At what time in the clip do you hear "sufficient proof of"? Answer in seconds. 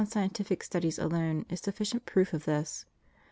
1.59-2.45